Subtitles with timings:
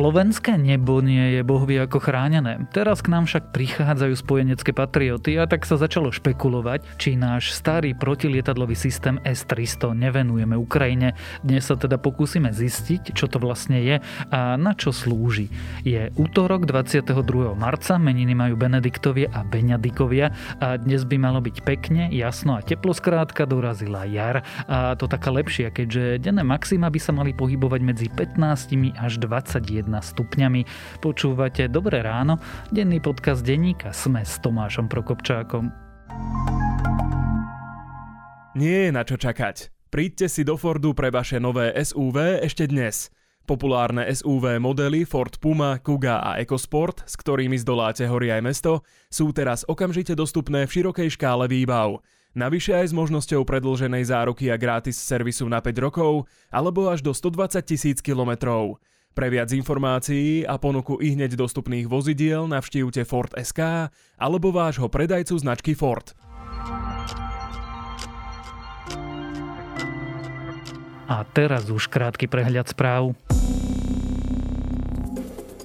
[0.00, 2.64] Slovenské nebo nie je bohvie ako chránené.
[2.72, 7.92] Teraz k nám však prichádzajú spojenecké patrioty a tak sa začalo špekulovať, či náš starý
[7.92, 11.20] protilietadlový systém S-300 nevenujeme Ukrajine.
[11.44, 14.00] Dnes sa teda pokúsime zistiť, čo to vlastne je
[14.32, 15.52] a na čo slúži.
[15.84, 17.12] Je útorok 22.
[17.52, 20.32] marca, meniny majú Benediktovie a Beňadikovia
[20.64, 25.28] a dnes by malo byť pekne, jasno a teplo skrátka dorazila jar a to taká
[25.28, 30.62] lepšia, keďže denné maxima by sa mali pohybovať medzi 15 až 21 stupňami.
[31.02, 32.38] Počúvate Dobré ráno,
[32.70, 35.74] denný podcast denníka Sme s Tomášom Prokopčákom.
[38.54, 39.74] Nie je na čo čakať.
[39.90, 43.10] Príďte si do Fordu pre vaše nové SUV ešte dnes.
[43.42, 49.34] Populárne SUV modely Ford Puma, Kuga a EcoSport, s ktorými zdoláte hory aj mesto, sú
[49.34, 51.98] teraz okamžite dostupné v širokej škále výbav.
[52.38, 57.10] Navyše aj s možnosťou predlženej záruky a gratis servisu na 5 rokov alebo až do
[57.10, 58.78] 120 tisíc kilometrov.
[59.10, 65.34] Pre viac informácií a ponuku i hneď dostupných vozidiel navštívte Ford SK alebo vášho predajcu
[65.34, 66.14] značky Ford.
[71.10, 73.18] A teraz už krátky prehľad správ.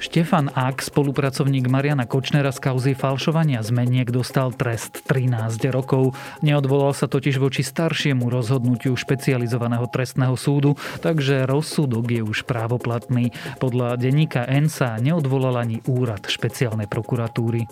[0.05, 6.13] Štefan Ak, spolupracovník Mariana Kočnera z kauzy falšovania zmeniek, dostal trest 13 rokov.
[6.45, 13.33] Neodvolal sa totiž voči staršiemu rozhodnutiu špecializovaného trestného súdu, takže rozsudok je už právoplatný.
[13.57, 17.65] Podľa denníka N sa neodvolal ani úrad špeciálnej prokuratúry.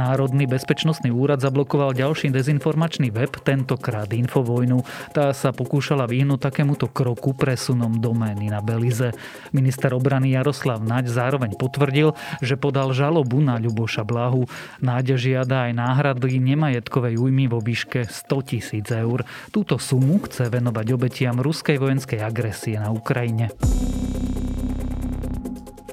[0.00, 4.80] Národný bezpečnostný úrad zablokoval ďalší dezinformačný web, tentokrát Infovojnu.
[5.12, 9.12] Tá sa pokúšala vyhnúť takémuto kroku presunom domény na Belize.
[9.52, 14.48] Minister obrany Jaroslav Naď zároveň potvrdil, že podal žalobu na Ľuboša Blahu.
[14.80, 19.28] Náď žiada aj náhrady nemajetkovej újmy vo výške 100 tisíc eur.
[19.52, 23.52] Túto sumu chce venovať obetiam ruskej vojenskej agresie na Ukrajine.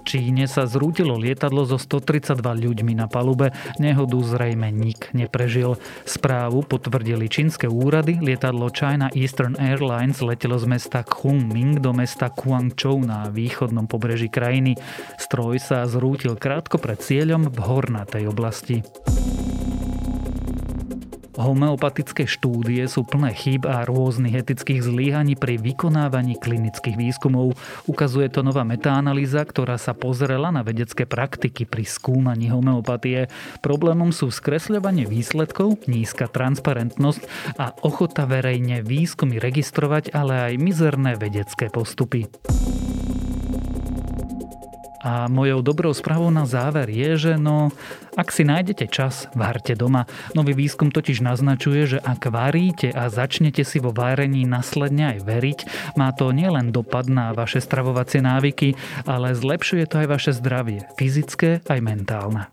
[0.08, 3.52] Číne sa zrútilo lietadlo so 132 ľuďmi na palube.
[3.76, 5.76] Nehodu zrejme nik neprežil.
[6.08, 8.16] Správu potvrdili čínske úrady.
[8.24, 14.80] Lietadlo China Eastern Airlines letelo z mesta Kunming do mesta Guangzhou na východnom pobreží krajiny.
[15.20, 18.88] Stroj sa zrútil krátko pred cieľom v hornatej oblasti.
[21.38, 27.54] Homeopatické štúdie sú plné chýb a rôznych etických zlíhaní pri vykonávaní klinických výskumov.
[27.86, 33.30] Ukazuje to nová metaanalýza, ktorá sa pozrela na vedecké praktiky pri skúmaní homeopatie.
[33.62, 37.22] Problémom sú skresľovanie výsledkov, nízka transparentnosť
[37.62, 42.26] a ochota verejne výskumy registrovať, ale aj mizerné vedecké postupy.
[45.06, 47.70] A mojou dobrou správou na záver je, že no,
[48.18, 50.10] ak si nájdete čas, várte doma.
[50.34, 55.60] Nový výskum totiž naznačuje, že ak varíte a začnete si vo várení následne aj veriť,
[56.02, 58.74] má to nielen dopad na vaše stravovacie návyky,
[59.06, 62.50] ale zlepšuje to aj vaše zdravie, fyzické aj mentálne.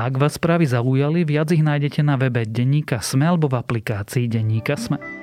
[0.00, 4.80] Ak vás správy zaujali, viac ich nájdete na webe Denníka Sme alebo v aplikácii Denníka
[4.80, 5.19] Sme.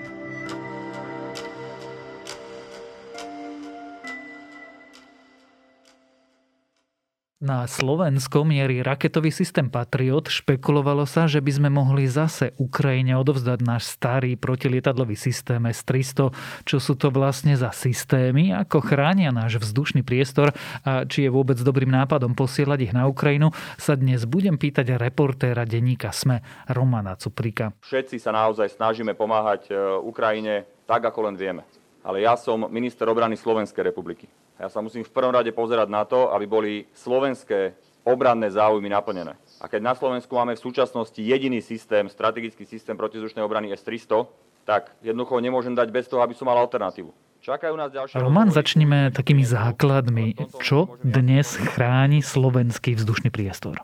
[7.38, 10.26] Na Slovensko mierí raketový systém Patriot.
[10.26, 16.34] Špekulovalo sa, že by sme mohli zase Ukrajine odovzdať náš starý protilietadlový systém S-300.
[16.66, 18.58] Čo sú to vlastne za systémy?
[18.58, 20.50] Ako chránia náš vzdušný priestor?
[20.82, 23.54] A či je vôbec dobrým nápadom posielať ich na Ukrajinu?
[23.78, 26.42] Sa dnes budem pýtať reportéra denníka SME
[26.74, 27.70] Romana Cuprika.
[27.86, 31.62] Všetci sa naozaj snažíme pomáhať e, Ukrajine tak, ako len vieme.
[32.02, 34.26] Ale ja som minister obrany Slovenskej republiky.
[34.58, 39.38] Ja sa musím v prvom rade pozerať na to, aby boli slovenské obranné záujmy naplnené.
[39.62, 44.26] A keď na Slovensku máme v súčasnosti jediný systém, strategický systém protizdušnej obrany S-300,
[44.66, 47.12] tak jednoducho nemôžem dať bez toho, aby som mal alternatívu.
[47.44, 48.18] Čakajú nás ďalšie...
[48.20, 50.36] Roman, začneme takými základmi.
[50.60, 53.80] Čo dnes chráni slovenský vzdušný priestor?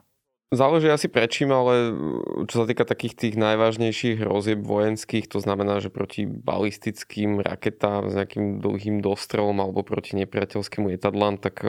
[0.53, 5.81] Záleží asi prečím, ale mm, čo sa týka takých tých najvážnejších hrozieb vojenských, to znamená,
[5.81, 11.65] že proti balistickým raketám s nejakým dlhým dostrelom alebo proti nepriateľskému lietadlám, tak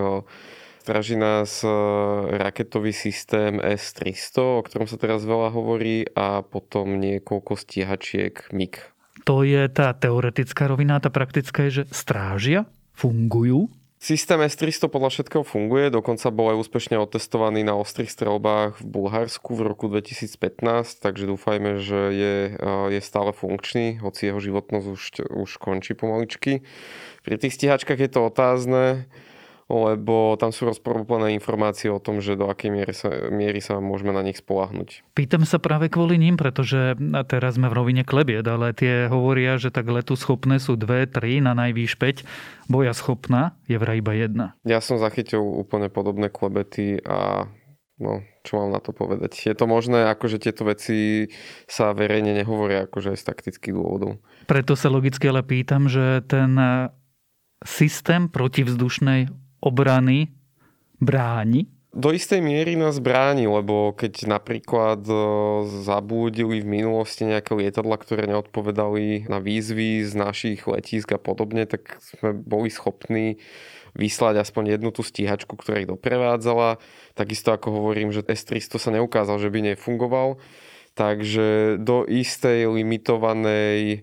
[0.85, 1.65] straží nás
[2.29, 8.85] raketový systém S-300, o ktorom sa teraz veľa hovorí a potom niekoľko stíhačiek MiG.
[9.25, 13.73] To je tá teoretická rovina, tá praktická je, že strážia, fungujú,
[14.05, 19.57] Systém S-300 podľa všetkého funguje, dokonca bol aj úspešne otestovaný na ostrých strelbách v Bulharsku
[19.57, 22.37] v roku 2015, takže dúfajme, že je,
[22.93, 26.61] je stále funkčný, hoci jeho životnosť už, už končí pomaličky.
[27.25, 29.09] Pri tých stíhačkách je to otázne,
[29.69, 34.13] lebo tam sú rozporúplné informácie o tom, že do akej miery sa, miery sa môžeme
[34.13, 35.17] na nich spolahnuť.
[35.17, 39.73] Pýtam sa práve kvôli ním, pretože teraz sme v rovine klebied, ale tie hovoria, že
[39.73, 42.69] tak letu schopné sú dve, tri, na najvýš 5.
[42.69, 44.47] Boja schopná je vraj iba jedna.
[44.69, 47.49] Ja som zachytil úplne podobné klebety a
[47.97, 49.49] no, čo mám na to povedať.
[49.49, 51.31] Je to možné, akože tieto veci
[51.65, 54.21] sa verejne nehovoria akože aj z taktických dôvodov.
[54.45, 56.59] Preto sa logicky ale pýtam, že ten
[57.65, 60.29] systém protivzdušnej obrany
[61.01, 61.73] bráni?
[61.95, 65.15] Do istej miery nás bráni, lebo keď napríklad e,
[65.87, 72.03] zabúdili v minulosti nejaké lietadla, ktoré neodpovedali na výzvy z našich letísk a podobne, tak
[72.03, 73.39] sme boli schopní
[73.95, 76.83] vyslať aspoň jednu tú stíhačku, ktorá ich doprevádzala.
[77.15, 80.43] Takisto ako hovorím, že S-300 sa neukázal, že by nefungoval.
[80.99, 84.03] Takže do istej limitovanej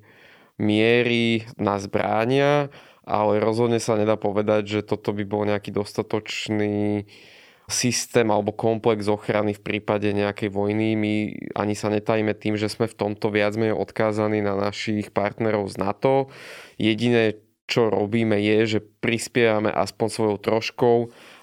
[0.55, 2.71] miery nás bránia
[3.11, 7.03] ale rozhodne sa nedá povedať, že toto by bol nejaký dostatočný
[7.67, 10.95] systém alebo komplex ochrany v prípade nejakej vojny.
[10.95, 11.13] My
[11.55, 15.75] ani sa netajíme tým, že sme v tomto viac menej odkázaní na našich partnerov z
[15.79, 16.31] NATO.
[16.79, 17.39] Jediné,
[17.71, 20.97] čo robíme je, že prispievame aspoň svojou troškou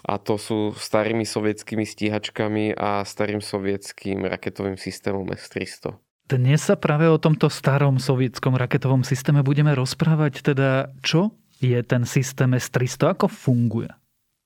[0.05, 5.97] a to sú starými sovietskými stíhačkami a starým sovietským raketovým systémom S-300.
[6.29, 12.03] Dnes sa práve o tomto starom sovietskom raketovom systéme budeme rozprávať, teda čo je ten
[12.07, 13.19] systém S-300?
[13.19, 13.91] Ako funguje?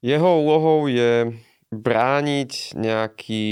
[0.03, 1.31] Jeho úlohou je
[1.73, 3.47] brániť nejaký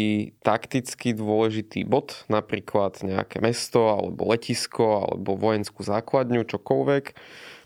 [0.44, 7.16] takticky dôležitý bod, napríklad nejaké mesto, alebo letisko, alebo vojenskú základňu, čokoľvek,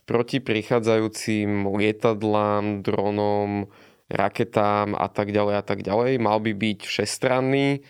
[0.06, 3.73] proti prichádzajúcim lietadlám, dronom,
[4.06, 6.23] raketám a tak ďalej a tak ďalej.
[6.23, 7.82] Mal by byť všestranný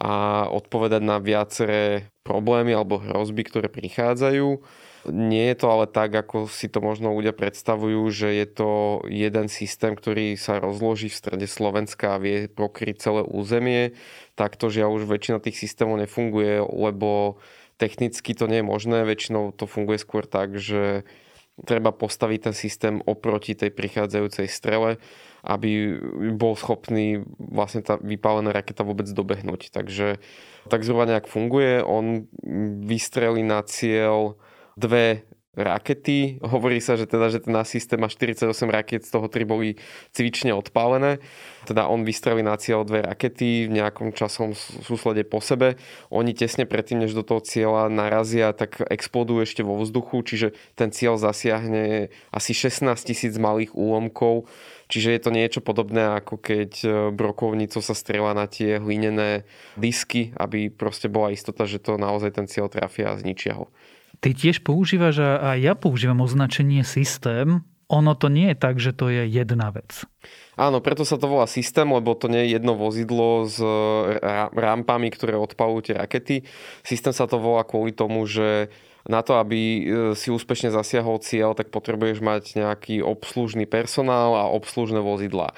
[0.00, 4.60] a odpovedať na viaceré problémy alebo hrozby, ktoré prichádzajú
[5.10, 8.70] nie je to ale tak, ako si to možno ľudia predstavujú, že je to
[9.06, 13.94] jeden systém, ktorý sa rozloží v strede Slovenska a vie pokryť celé územie.
[14.34, 17.40] Takto žiaľ už väčšina tých systémov nefunguje, lebo
[17.76, 19.04] technicky to nie je možné.
[19.04, 21.06] Väčšinou to funguje skôr tak, že
[21.64, 25.00] treba postaviť ten systém oproti tej prichádzajúcej strele,
[25.40, 25.96] aby
[26.36, 29.72] bol schopný vlastne tá vypálená raketa vôbec dobehnúť.
[29.72, 30.20] Takže
[30.68, 31.80] tak zhruba nejak funguje.
[31.80, 32.28] On
[32.84, 34.36] vystrelí na cieľ
[34.76, 35.24] dve
[35.56, 36.36] rakety.
[36.44, 39.80] Hovorí sa, že teda, že ten systém má 48 raket, z toho 3 boli
[40.12, 41.18] cvične odpálené.
[41.64, 44.52] Teda on vystrelí na cieľ dve rakety v nejakom časom
[44.84, 45.80] súslede po sebe.
[46.12, 50.92] Oni tesne predtým, než do toho cieľa narazia, tak explodujú ešte vo vzduchu, čiže ten
[50.92, 54.44] cieľ zasiahne asi 16 tisíc malých úlomkov.
[54.86, 59.42] Čiže je to niečo podobné, ako keď e, brokovnicou sa strieľa na tie hlinené
[59.74, 63.66] disky, aby proste bola istota, že to naozaj ten cieľ trafia a zničia ho.
[64.20, 67.62] Ty tiež používaš a ja používam označenie systém.
[67.86, 70.02] Ono to nie je tak, že to je jedna vec.
[70.58, 73.60] Áno, preto sa to volá systém, lebo to nie je jedno vozidlo s
[74.56, 76.36] rampami, ktoré odpalujú tie rakety.
[76.82, 78.72] Systém sa to volá kvôli tomu, že
[79.06, 79.80] na to, aby e,
[80.18, 85.54] si úspešne zasiahol cieľ, tak potrebuješ mať nejaký obslužný personál a obslužné vozidlá.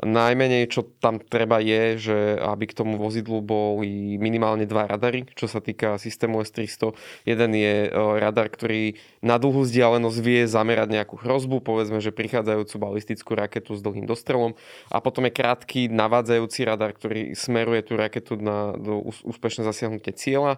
[0.00, 5.44] Najmenej, čo tam treba je, že aby k tomu vozidlu boli minimálne dva radary, čo
[5.44, 6.96] sa týka systému S-300.
[7.28, 12.74] Jeden je e, radar, ktorý na dlhú vzdialenosť vie zamerať nejakú hrozbu, povedzme, že prichádzajúcu
[12.80, 14.56] balistickú raketu s dlhým dostrelom.
[14.88, 20.56] A potom je krátky navádzajúci radar, ktorý smeruje tú raketu na, do úspešné zasiahnutie cieľa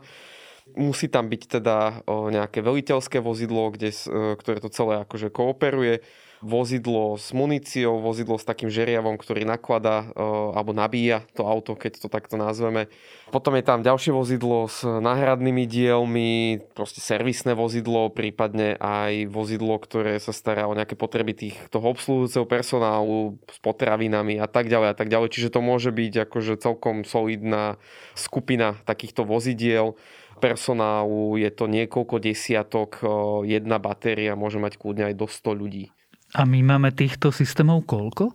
[0.79, 6.01] musí tam byť teda nejaké veliteľské vozidlo, kde, e, ktoré to celé akože kooperuje
[6.43, 10.19] vozidlo s muníciou, vozidlo s takým žeriavom, ktorý nakladá e,
[10.59, 12.91] alebo nabíja to auto, keď to takto nazveme.
[13.31, 20.19] Potom je tam ďalšie vozidlo s náhradnými dielmi, proste servisné vozidlo, prípadne aj vozidlo, ktoré
[20.19, 24.97] sa stará o nejaké potreby tých, toho obsluhujúceho personálu s potravinami a tak ďalej a
[24.99, 25.33] tak ďalej.
[25.33, 27.79] Čiže to môže byť akože celkom solidná
[28.19, 29.95] skupina takýchto vozidiel
[30.43, 33.07] personálu, je to niekoľko desiatok, e,
[33.47, 35.95] jedna batéria môže mať kľudne aj do 100 ľudí.
[36.33, 38.33] A my máme týchto systémov koľko?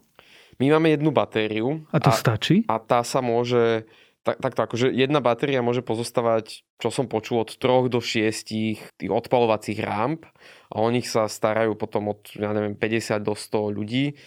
[0.57, 1.85] My máme jednu batériu.
[1.93, 2.65] A to a, stačí?
[2.69, 3.85] A tá sa môže...
[4.25, 8.83] Tak, takto, akože jedna batéria môže pozostávať, čo som počul, od 3 do 6 tých
[8.99, 10.27] odpalovacích ramp
[10.67, 14.19] a o nich sa starajú potom od, ja neviem, 50 do 100 ľudí.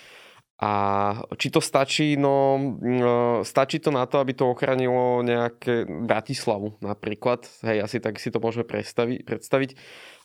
[0.60, 0.72] A
[1.40, 2.20] či to stačí?
[2.20, 7.48] No, no, stačí to na to, aby to ochránilo nejaké Bratislavu napríklad.
[7.64, 9.70] Hej, asi tak si to môžeme predstaviť.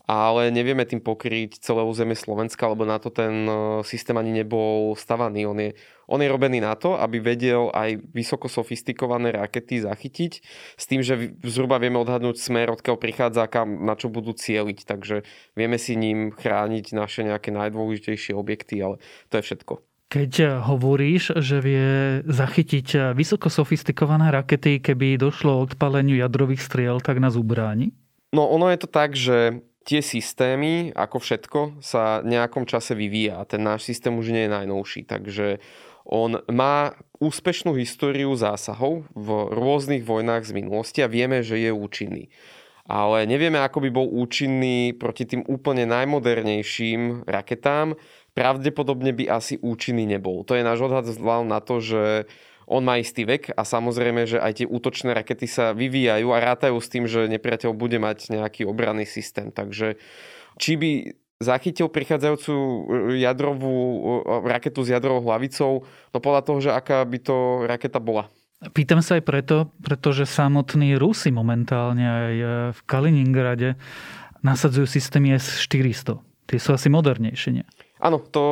[0.06, 4.94] Ale nevieme tým pokryť celé územie Slovenska, lebo na to ten e, systém ani nebol
[4.94, 5.50] stavaný.
[5.50, 5.74] On je,
[6.06, 10.32] on je robený na to, aby vedel aj vysoko sofistikované rakety zachytiť,
[10.78, 14.86] s tým, že zhruba vieme odhadnúť smer, odkiaľ prichádza, kam, na čo budú cieliť.
[14.86, 15.26] Takže
[15.58, 19.02] vieme si ním chrániť naše nejaké najdôležitejšie objekty, ale
[19.34, 19.82] to je všetko.
[20.06, 21.88] Keď hovoríš, že vie
[22.30, 27.90] zachytiť vysoko sofistikované rakety, keby došlo k odpaleniu jadrových striel, tak nás ubráni?
[28.30, 33.46] No ono je to tak, že tie systémy, ako všetko, sa nejakom čase vyvíja.
[33.46, 35.62] Ten náš systém už nie je najnovší, takže
[36.06, 42.30] on má úspešnú históriu zásahov v rôznych vojnách z minulosti a vieme, že je účinný.
[42.86, 47.98] Ale nevieme, ako by bol účinný proti tým úplne najmodernejším raketám,
[48.38, 50.46] pravdepodobne by asi účinný nebol.
[50.46, 52.30] To je náš odhad vzhľadom na to, že
[52.66, 56.78] on má istý vek a samozrejme, že aj tie útočné rakety sa vyvíjajú a rátajú
[56.82, 59.54] s tým, že nepriateľ bude mať nejaký obranný systém.
[59.54, 60.02] Takže
[60.58, 60.92] či by
[61.40, 62.80] zachytil prichádzajúcu e,
[63.22, 64.00] jadrovú e,
[64.48, 67.36] raketu s jadrovou hlavicou, no podľa toho, že aká by to
[67.68, 68.32] raketa bola.
[68.72, 73.76] Pýtam sa aj preto, pretože samotní Rusi momentálne aj e, v Kaliningrade
[74.42, 76.24] nasadzujú systémy S-400.
[76.46, 77.66] Tie sú asi modernejšie, nie?
[77.98, 78.44] Áno, to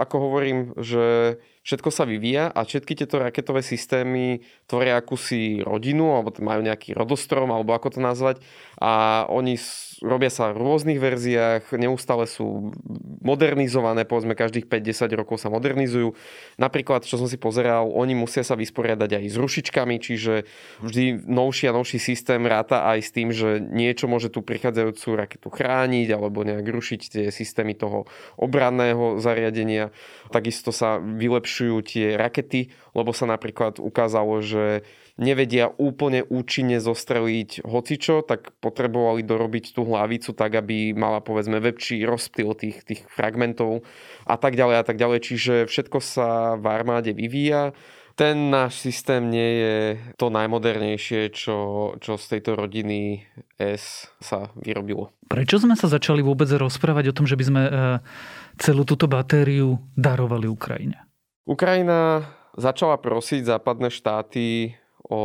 [0.00, 1.36] ako hovorím, že
[1.68, 7.52] všetko sa vyvíja a všetky tieto raketové systémy tvoria akúsi rodinu, alebo majú nejaký rodostrom,
[7.52, 8.40] alebo ako to nazvať.
[8.80, 9.60] A oni
[10.02, 12.70] robia sa v rôznych verziách, neustále sú
[13.22, 16.14] modernizované, povedzme každých 5-10 rokov sa modernizujú.
[16.56, 20.46] Napríklad, čo som si pozeral, oni musia sa vysporiadať aj s rušičkami, čiže
[20.82, 25.48] vždy novší a novší systém ráta aj s tým, že niečo môže tú prichádzajúcu raketu
[25.50, 28.06] chrániť alebo nejak rušiť tie systémy toho
[28.38, 29.90] obranného zariadenia.
[30.30, 34.86] Takisto sa vylepšujú tie rakety, lebo sa napríklad ukázalo, že
[35.18, 42.06] nevedia úplne účinne zostreliť hocičo, tak potrebovali dorobiť tú hlavicu tak, aby mala povedzme väčší
[42.06, 43.82] rozptyl tých, tých fragmentov
[44.24, 45.18] a tak ďalej a tak ďalej.
[45.26, 47.74] Čiže všetko sa v armáde vyvíja.
[48.18, 49.76] Ten náš systém nie je
[50.18, 53.22] to najmodernejšie, čo, čo z tejto rodiny
[53.54, 55.14] S sa vyrobilo.
[55.30, 57.72] Prečo sme sa začali vôbec rozprávať o tom, že by sme e,
[58.58, 60.98] celú túto batériu darovali Ukrajine?
[61.46, 62.26] Ukrajina
[62.58, 64.74] začala prosiť západné štáty
[65.08, 65.20] o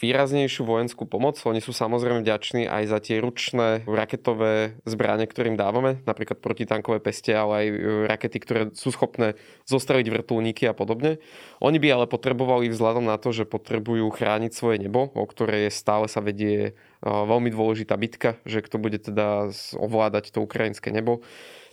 [0.00, 1.36] výraznejšiu vojenskú pomoc.
[1.44, 7.36] Oni sú samozrejme vďační aj za tie ručné raketové zbranie, ktorým dávame, napríklad protitankové peste,
[7.36, 7.66] ale aj
[8.08, 9.36] rakety, ktoré sú schopné
[9.68, 11.20] zostraviť vrtulníky a podobne.
[11.60, 16.08] Oni by ale potrebovali vzhľadom na to, že potrebujú chrániť svoje nebo, o ktoré stále
[16.08, 16.72] sa vedie
[17.04, 21.20] veľmi dôležitá bitka, že kto bude teda ovládať to ukrajinské nebo,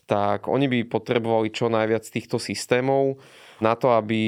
[0.04, 3.24] tak oni by potrebovali čo najviac týchto systémov
[3.62, 4.20] na to, aby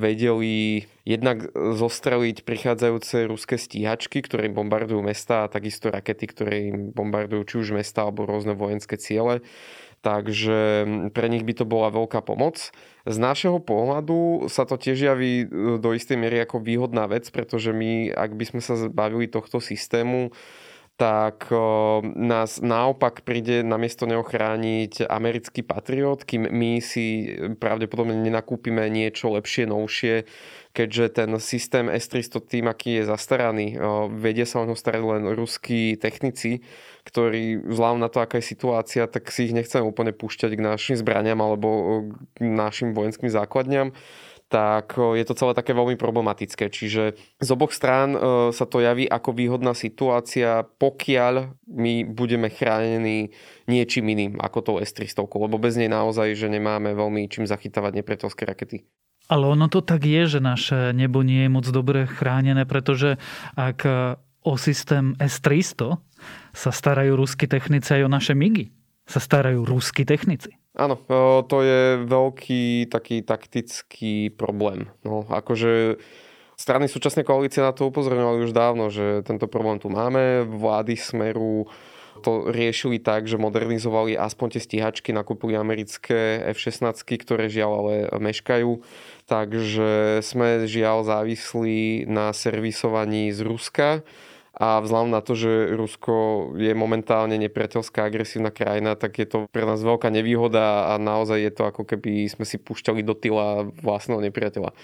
[0.00, 6.90] vedeli jednak zostreliť prichádzajúce ruské stíhačky, ktoré im bombardujú mesta a takisto rakety, ktoré im
[6.90, 9.44] bombardujú či už mesta alebo rôzne vojenské ciele.
[10.02, 10.82] Takže
[11.14, 12.74] pre nich by to bola veľká pomoc.
[13.06, 15.46] Z našeho pohľadu sa to tiež javí
[15.78, 20.34] do istej miery ako výhodná vec, pretože my, ak by sme sa zbavili tohto systému,
[21.00, 21.50] tak
[22.04, 29.66] nás naopak príde namiesto neho chrániť americký patriot, kým my si pravdepodobne nenakúpime niečo lepšie,
[29.66, 30.28] novšie,
[30.76, 33.76] keďže ten systém S-300 tým, aký je zastaraný,
[34.14, 36.62] vedia sa o ňo starať len ruskí technici,
[37.02, 40.96] ktorí vzhľadom na to, aká je situácia, tak si ich nechceme úplne púšťať k našim
[40.96, 41.68] zbraniam alebo
[42.36, 43.90] k našim vojenským základňam
[44.52, 46.68] tak je to celé také veľmi problematické.
[46.68, 48.12] Čiže z oboch strán
[48.52, 53.32] sa to javí ako výhodná situácia, pokiaľ my budeme chránení
[53.64, 58.44] niečím iným ako tou S-300, lebo bez nej naozaj, že nemáme veľmi čím zachytávať nepriateľské
[58.44, 58.84] rakety.
[59.32, 63.16] Ale ono to tak je, že naše nebo nie je moc dobre chránené, pretože
[63.56, 63.88] ak
[64.44, 65.96] o systém S-300
[66.52, 68.68] sa starajú ruskí technici aj o naše MIGy,
[69.08, 70.52] sa starajú ruskí technici.
[70.72, 70.96] Áno,
[71.44, 74.88] to je veľký taký taktický problém.
[75.04, 76.00] No, akože
[76.56, 80.48] strany súčasnej koalície na to upozorňovali už dávno, že tento problém tu máme.
[80.48, 81.68] Vlády Smeru
[82.24, 87.94] to riešili tak, že modernizovali aspoň tie stíhačky, nakúpili americké F-16, ktoré žiaľ ale
[88.32, 88.80] meškajú.
[89.28, 93.88] Takže sme žiaľ závislí na servisovaní z Ruska
[94.52, 96.12] a vzhľadom na to, že Rusko
[96.60, 101.52] je momentálne nepriateľská agresívna krajina, tak je to pre nás veľká nevýhoda a naozaj je
[101.56, 104.76] to ako keby sme si púšťali do tyla vlastného nepriateľa.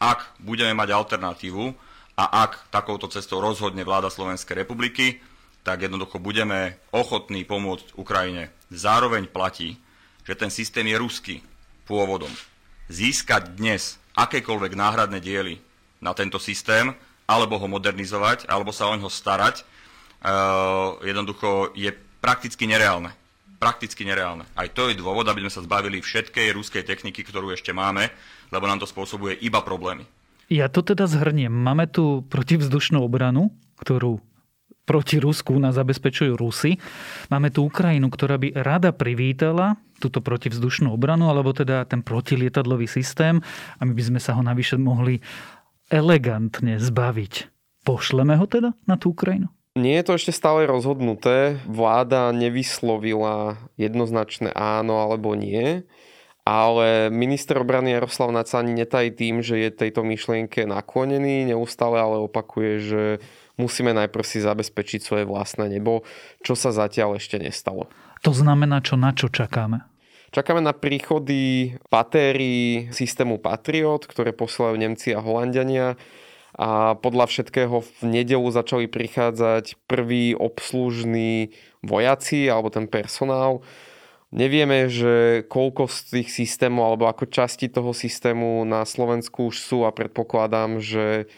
[0.00, 1.64] Ak budeme mať alternatívu
[2.16, 5.20] a ak takouto cestou rozhodne vláda Slovenskej republiky,
[5.62, 8.50] tak jednoducho budeme ochotní pomôcť Ukrajine.
[8.72, 9.76] Zároveň platí,
[10.24, 11.36] že ten systém je ruský
[11.84, 12.32] pôvodom.
[12.88, 15.60] Získať dnes akékoľvek náhradné diely
[16.02, 16.96] na tento systém
[17.32, 21.88] alebo ho modernizovať, alebo sa o neho starať, uh, jednoducho je
[22.20, 23.16] prakticky nereálne.
[23.56, 24.44] Prakticky nereálne.
[24.58, 28.10] Aj to je dôvod, aby sme sa zbavili všetkej ruskej techniky, ktorú ešte máme,
[28.50, 30.04] lebo nám to spôsobuje iba problémy.
[30.52, 31.48] Ja to teda zhrniem.
[31.48, 34.20] Máme tu protivzdušnú obranu, ktorú
[34.82, 36.76] proti Rusku nás zabezpečujú Rusy.
[37.30, 43.38] Máme tu Ukrajinu, ktorá by rada privítala túto protivzdušnú obranu, alebo teda ten protilietadlový systém
[43.78, 45.22] a my by sme sa ho navyše mohli
[45.92, 47.52] elegantne zbaviť.
[47.84, 49.52] Pošleme ho teda na tú Ukrajinu?
[49.76, 51.60] Nie je to ešte stále rozhodnuté.
[51.68, 55.84] Vláda nevyslovila jednoznačné áno alebo nie.
[56.42, 61.46] Ale minister obrany Jaroslav Nac ani netají tým, že je tejto myšlienke naklonený.
[61.46, 63.02] Neustále ale opakuje, že
[63.54, 66.02] musíme najprv si zabezpečiť svoje vlastné nebo,
[66.42, 67.86] čo sa zatiaľ ešte nestalo.
[68.26, 69.91] To znamená, čo na čo čakáme?
[70.32, 76.00] Čakáme na príchody patérií systému Patriot, ktoré posielajú Nemci a Holandiania
[76.56, 81.52] a podľa všetkého v nedelu začali prichádzať prví obslužní
[81.84, 83.60] vojaci alebo ten personál.
[84.32, 89.84] Nevieme, že koľko z tých systémov alebo ako časti toho systému na Slovensku už sú
[89.84, 91.28] a predpokladám, že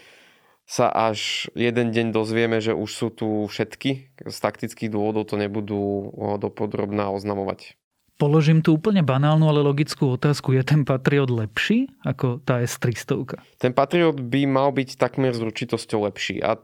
[0.70, 4.22] sa až jeden deň dozvieme, že už sú tu všetky.
[4.22, 7.74] Z taktických dôvodov to nebudú dopodrobná oznamovať.
[8.14, 10.54] Položím tu úplne banálnu, ale logickú otázku.
[10.54, 13.26] Je ten Patriot lepší ako tá S-300?
[13.58, 16.38] Ten Patriot by mal byť takmer s určitosťou lepší.
[16.38, 16.62] A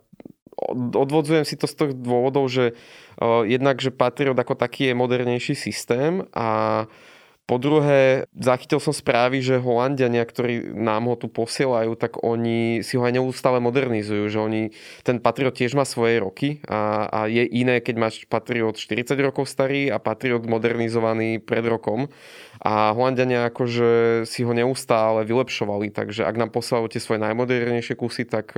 [0.94, 2.76] odvodzujem si to z toho dôvodov, že
[3.18, 6.84] uh, jednak, že Patriot ako taký je modernejší systém a
[7.50, 12.94] po druhé, zachytil som správy, že Holandiania, ktorí nám ho tu posielajú, tak oni si
[12.94, 14.62] ho aj neustále modernizujú, že oni,
[15.02, 19.50] ten Patriot tiež má svoje roky a, a je iné, keď máš Patriot 40 rokov
[19.50, 22.06] starý a Patriot modernizovaný pred rokom.
[22.62, 28.30] A Holandiania akože si ho neustále vylepšovali, takže ak nám posielajú tie svoje najmodernejšie kusy,
[28.30, 28.54] tak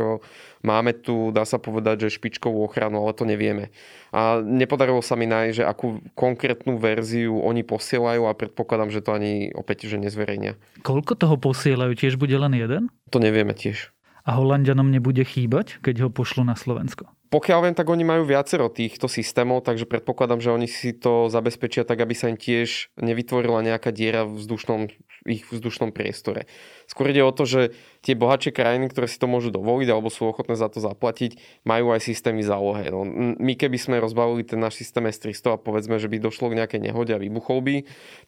[0.61, 3.73] máme tu, dá sa povedať, že špičkovú ochranu, ale to nevieme.
[4.13, 9.17] A nepodarilo sa mi nájsť, že akú konkrétnu verziu oni posielajú a predpokladám, že to
[9.17, 10.61] ani opäť že nezverejnia.
[10.85, 11.97] Koľko toho posielajú?
[11.97, 12.93] Tiež bude len jeden?
[13.09, 13.89] To nevieme tiež.
[14.23, 17.11] A Holandianom nebude chýbať, keď ho pošlu na Slovensko?
[17.33, 21.83] Pokiaľ viem, tak oni majú viacero týchto systémov, takže predpokladám, že oni si to zabezpečia
[21.89, 24.93] tak, aby sa im tiež nevytvorila nejaká diera v vzdušnom,
[25.25, 26.45] ich vzdušnom priestore.
[26.93, 27.73] Skôr ide o to, že
[28.05, 31.97] tie bohatšie krajiny, ktoré si to môžu dovoliť alebo sú ochotné za to zaplatiť, majú
[31.97, 32.93] aj systémy zálohe.
[32.93, 33.09] No,
[33.41, 36.85] my keby sme rozbavili ten náš systém S300 a povedzme, že by došlo k nejakej
[36.85, 37.77] nehode a vybuchol by,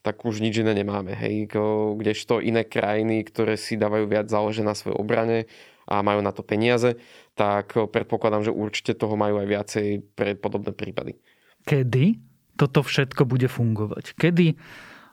[0.01, 1.13] tak už nič iné nemáme.
[1.13, 1.53] Hej.
[2.01, 5.45] Kdežto iné krajiny, ktoré si dávajú viac zálože na svojej obrane,
[5.85, 6.97] a majú na to peniaze,
[7.37, 11.21] tak predpokladám, že určite toho majú aj viacej pre podobné prípady.
[11.61, 12.17] Kedy
[12.57, 14.17] toto všetko bude fungovať?
[14.17, 14.57] Kedy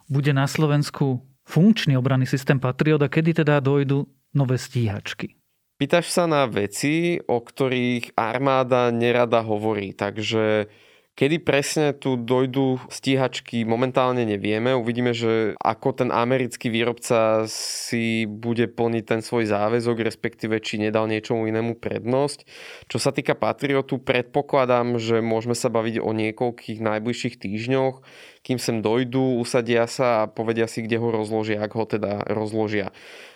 [0.09, 5.37] bude na Slovensku funkčný obranný systém Patriot a kedy teda dojdu nové stíhačky?
[5.77, 10.71] Pýtaš sa na veci, o ktorých armáda nerada hovorí, takže
[11.13, 14.73] Kedy presne tu dojdú stíhačky, momentálne nevieme.
[14.73, 21.05] Uvidíme, že ako ten americký výrobca si bude plniť ten svoj záväzok, respektíve či nedal
[21.13, 22.49] niečomu inému prednosť.
[22.89, 28.01] Čo sa týka Patriotu, predpokladám, že môžeme sa baviť o niekoľkých najbližších týždňoch,
[28.41, 32.89] kým sem dojdú, usadia sa a povedia si, kde ho rozložia, ak ho teda rozložia.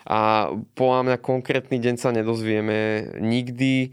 [0.09, 0.49] A
[0.81, 3.93] podľa mňa konkrétny deň sa nedozvieme nikdy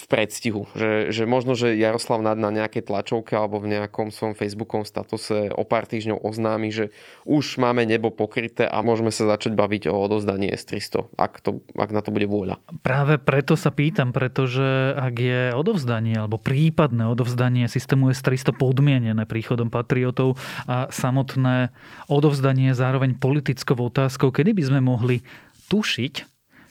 [0.00, 0.64] v predstihu.
[0.72, 5.52] Že, že možno, že Jaroslav Nad na nejakej tlačovke alebo v nejakom svojom Facebookom statuse
[5.52, 6.90] o pár týždňov oznámi, že
[7.28, 11.90] už máme nebo pokryté a môžeme sa začať baviť o odozdaní S300, ak, to, ak
[11.92, 12.56] na to bude vôľa.
[12.80, 19.68] Práve preto sa pýtam, pretože ak je odovzdanie alebo prípadné odovzdanie systému S300 podmienené príchodom
[19.68, 21.70] patriotov a samotné
[22.08, 25.20] odovzdanie zároveň politickou otázkou, kedy by sme mohli
[25.68, 26.14] tušiť,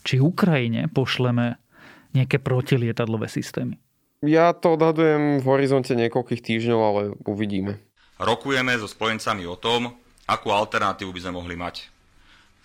[0.04, 1.60] či Ukrajine pošleme
[2.14, 3.78] nejaké protilietadlové systémy?
[4.20, 7.80] Ja to odhadujem v horizonte niekoľkých týždňov, ale uvidíme.
[8.20, 9.96] Rokujeme so spojencami o tom,
[10.28, 11.88] akú alternatívu by sme mohli mať.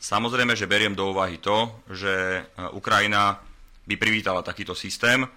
[0.03, 2.41] Samozrejme, že beriem do úvahy to, že e,
[2.75, 3.41] Ukrajina
[3.89, 5.25] by privítala takýto systém.
[5.25, 5.29] E,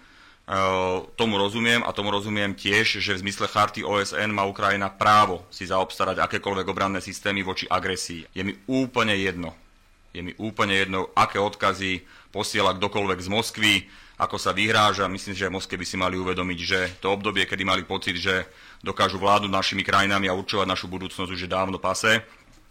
[1.15, 5.69] tomu rozumiem a tomu rozumiem tiež, že v zmysle charty OSN má Ukrajina právo si
[5.69, 8.27] zaobstarať akékoľvek obranné systémy voči agresii.
[8.33, 9.55] Je mi úplne jedno,
[10.11, 13.73] je mi úplne jedno, aké odkazy posiela kdokoľvek z Moskvy,
[14.17, 15.05] ako sa vyhráža.
[15.11, 18.49] Myslím, že v Moskve by si mali uvedomiť, že to obdobie, kedy mali pocit, že
[18.81, 22.25] dokážu vládnuť našimi krajinami a určovať našu budúcnosť, už je dávno pase.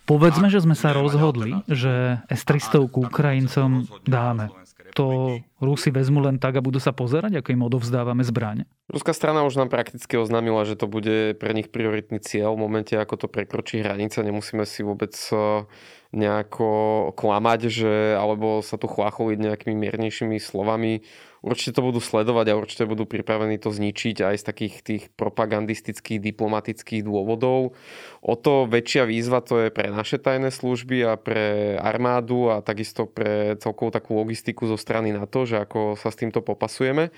[0.07, 4.55] Povedzme, že sme sa rozhodli, že S-300 k Ukrajincom dáme.
[4.97, 8.65] To Rusi vezmu len tak a budú sa pozerať, ako im odovzdávame zbrane?
[8.89, 12.97] Ruská strana už nám prakticky oznámila, že to bude pre nich prioritný cieľ v momente,
[12.97, 14.25] ako to prekročí hranice.
[14.25, 15.69] Nemusíme si vôbec eh,
[16.17, 16.69] nejako
[17.13, 21.05] klamať, že, alebo sa tu chlácholiť nejakými miernejšími slovami.
[21.47, 26.19] Určite to budú sledovať a určite budú pripravení to zničiť aj z takých tých propagandistických,
[26.19, 27.79] diplomatických dôvodov.
[28.19, 33.07] O to väčšia výzva to je pre naše tajné služby a pre armádu a takisto
[33.07, 37.15] pre celkovú takú logistiku zo strany NATO, že ako sa s týmto popasujeme.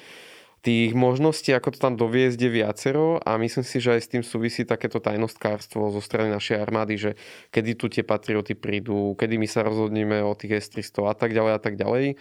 [0.61, 4.25] Tých možností, ako to tam doviezť, je viacero a myslím si, že aj s tým
[4.27, 7.11] súvisí takéto tajnostkárstvo zo strany našej armády, že
[7.49, 11.53] kedy tu tie patrioty prídu, kedy my sa rozhodneme o tých S-300 a tak ďalej
[11.57, 12.19] a tak ďalej.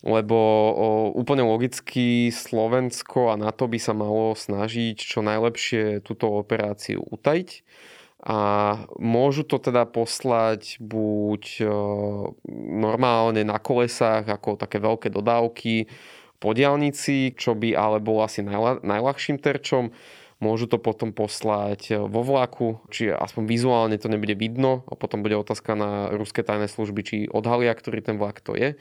[0.00, 0.38] Lebo
[1.12, 7.64] úplne logicky Slovensko a NATO by sa malo snažiť čo najlepšie túto operáciu utajiť
[8.20, 8.38] a
[9.00, 11.64] môžu to teda poslať buď
[12.68, 15.88] normálne na kolesách ako také veľké dodávky,
[16.40, 19.92] po diálnici, čo by ale bol asi najla, najľahším terčom.
[20.40, 25.36] Môžu to potom poslať vo vlaku, či aspoň vizuálne to nebude vidno a potom bude
[25.36, 28.72] otázka na ruské tajné služby, či odhalia, ktorý ten vlak to je.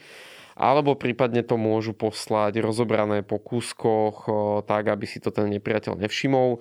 [0.60, 4.28] Alebo prípadne to môžu poslať rozobrané po kúskoch
[4.67, 6.60] tak, aby si to ten nepriateľ nevšimol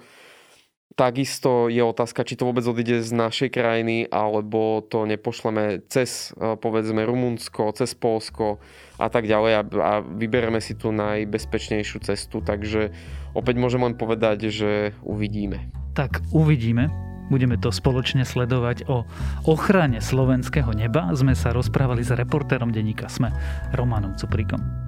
[0.99, 7.07] Takisto je otázka, či to vôbec odíde z našej krajiny, alebo to nepošleme cez, povedzme,
[7.07, 8.59] Rumunsko, cez Polsko
[8.99, 12.43] a tak ďalej a, a vybereme si tú najbezpečnejšiu cestu.
[12.43, 12.91] Takže
[13.31, 15.71] opäť môžem len povedať, že uvidíme.
[15.95, 17.08] Tak uvidíme.
[17.29, 19.05] Budeme to spoločne sledovať o
[19.45, 21.13] ochrane slovenského neba.
[21.13, 23.33] Sme sa rozprávali s reportérom denníka Sme,
[23.77, 24.88] Romanom Cuprikom.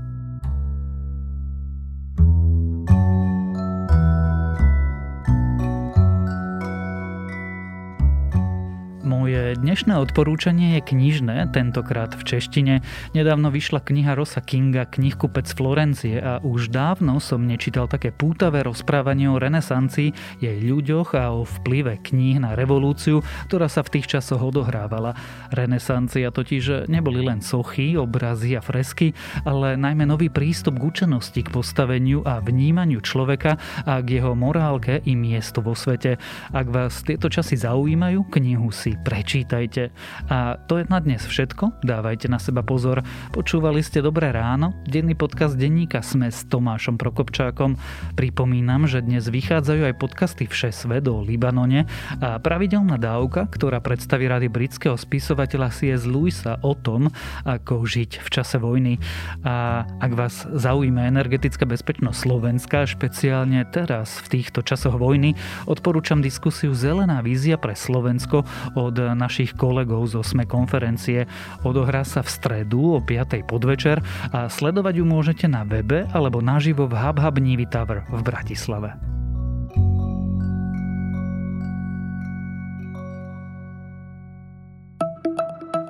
[9.30, 12.82] Moje dnešné odporúčanie je knižné, tentokrát v češtine.
[13.14, 19.30] Nedávno vyšla kniha Rosa Kinga Knihkupec Florencie a už dávno som nečítal také pútavé rozprávanie
[19.30, 24.42] o renesancii, jej ľuďoch a o vplyve kníh na revolúciu, ktorá sa v tých časoch
[24.42, 25.14] odohrávala.
[25.54, 29.14] Renesancia totiž neboli len sochy, obrazy a fresky,
[29.46, 35.06] ale najmä nový prístup k učenosti, k postaveniu a vnímaniu človeka a k jeho morálke
[35.06, 36.18] i miestu vo svete.
[36.50, 39.92] Ak vás tieto časy zaujímajú, knihu si prečítajte.
[40.32, 41.84] A to je na dnes všetko.
[41.84, 43.04] Dávajte na seba pozor.
[43.36, 47.76] Počúvali ste Dobré ráno, denný podcast denníka Sme s Tomášom Prokopčákom.
[48.16, 51.84] Pripomínam, že dnes vychádzajú aj podcasty Všesvet o Libanone
[52.16, 56.08] a pravidelná dávka, ktorá predstaví rady britského spisovateľa C.S.
[56.08, 57.12] Lewisa o tom,
[57.44, 58.96] ako žiť v čase vojny.
[59.44, 65.36] A ak vás zaujíma energetická bezpečnosť Slovenska, špeciálne teraz v týchto časoch vojny,
[65.68, 68.48] odporúčam diskusiu Zelená vízia pre Slovensko
[68.80, 71.28] od našich kolegov zo SME konferencie.
[71.62, 73.46] Odohrá sa v stredu o 5.
[73.46, 74.02] podvečer
[74.34, 78.94] a sledovať ju môžete na webe alebo naživo v HubHub Nivy Tower v Bratislave.